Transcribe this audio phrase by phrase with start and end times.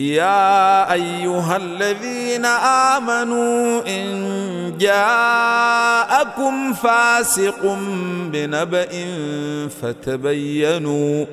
[0.00, 2.44] يا ايها الذين
[2.96, 4.10] امنوا ان
[4.80, 7.62] جاءكم فاسق
[8.32, 8.88] بنبأ
[9.82, 11.26] فتبينوا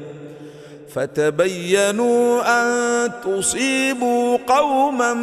[0.94, 5.14] فتبينوا ان تصيبوا قوما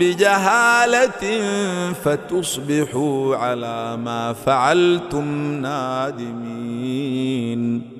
[0.00, 1.10] بجهاله
[2.04, 7.99] فتصبحوا على ما فعلتم نادمين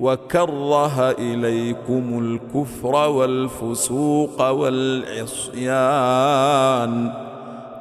[0.00, 7.12] وكره اليكم الكفر والفسوق والعصيان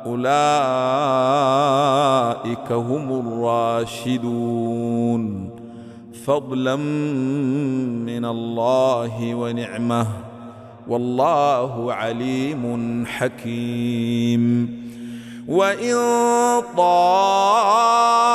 [0.05, 5.49] اولئك هم الراشدون
[6.25, 6.75] فضلا
[8.05, 10.07] من الله ونعمه
[10.87, 14.75] والله عليم حكيم
[15.47, 15.95] وان
[16.77, 18.34] طال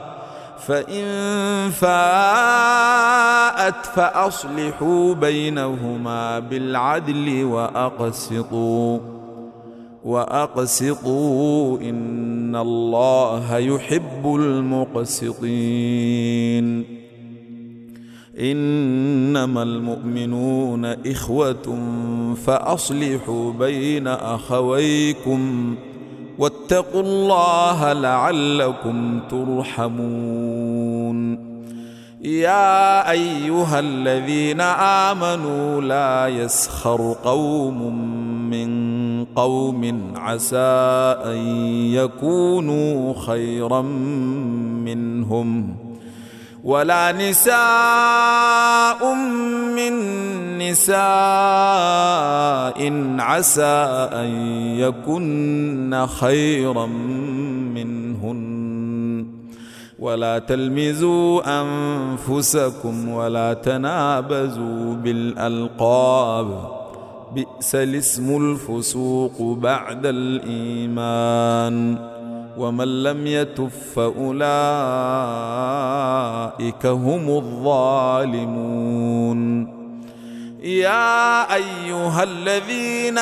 [0.67, 1.05] فإن
[1.69, 8.99] فاءت فأصلحوا بينهما بالعدل وأقسطوا
[10.05, 17.01] وأقسطوا إن الله يحب المقسطين
[18.39, 21.77] إنما المؤمنون إخوة
[22.47, 25.90] فأصلحوا بين أخويكم ۖ
[26.41, 31.51] واتقوا الله لعلكم ترحمون
[32.21, 38.07] يا ايها الذين امنوا لا يسخر قوم
[38.49, 38.69] من
[39.35, 40.57] قوم عسى
[41.25, 41.47] ان
[41.93, 43.81] يكونوا خيرا
[44.81, 45.75] منهم
[46.63, 49.13] ولا نساء
[49.75, 49.93] من
[50.57, 51.01] نساء
[53.19, 53.75] عسى
[54.13, 54.29] ان
[54.77, 56.85] يكن خيرا
[57.73, 58.41] منهن
[59.99, 66.71] ولا تلمزوا انفسكم ولا تنابزوا بالالقاب
[67.35, 72.10] بئس الاسم الفسوق بعد الايمان
[72.57, 74.35] ومن لم يتف فاولئك
[76.85, 78.61] هم الظالمون
[80.63, 83.17] يا ايها الذين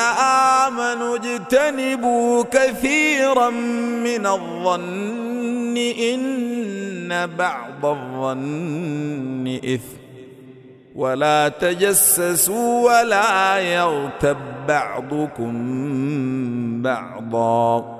[0.66, 3.50] امنوا اجتنبوا كثيرا
[4.04, 10.00] من الظن ان بعض الظن اثم
[10.94, 14.36] ولا تجسسوا ولا يغتب
[14.68, 15.52] بعضكم
[16.82, 17.99] بعضا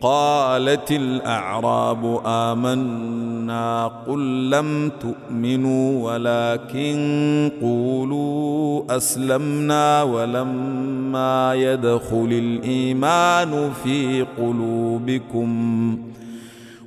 [0.00, 15.98] قالت الاعراب امنا قل لم تؤمنوا ولكن قولوا اسلمنا ولما يدخل الايمان في قلوبكم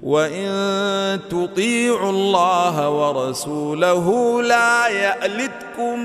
[0.04, 0.50] وان
[1.30, 6.00] تطيعوا الله ورسوله لا يالتكم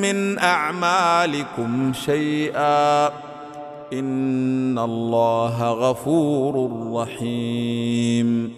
[0.00, 3.10] من اعمالكم شيئا
[3.92, 8.52] ان الله غفور رحيم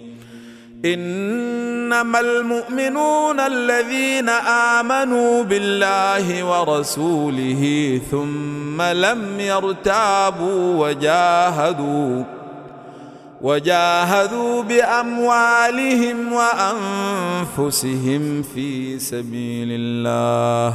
[0.85, 4.29] انما المؤمنون الذين
[4.79, 12.25] امنوا بالله ورسوله ثم لم يرتابوا وجاهدوا
[13.43, 20.75] وجاهدوا باموالهم وانفسهم في سبيل الله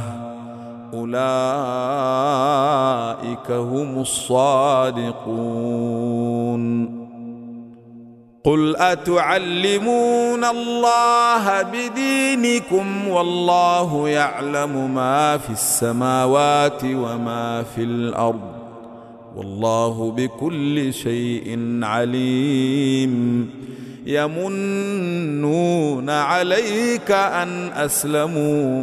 [0.94, 7.00] اولئك هم الصادقون
[8.44, 18.40] قل اتعلمون الله بدينكم والله يعلم ما في السماوات وما في الارض
[19.36, 23.50] والله بكل شيء عليم
[24.06, 28.82] يمنون عليك ان اسلموا